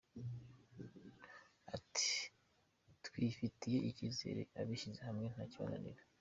Ati 1.75 2.09
“Twifitiye 3.05 3.79
icyizere; 3.89 4.41
abishyize 4.59 5.01
hamwe 5.07 5.27
nta 5.33 5.43
kibananira. 5.51 6.01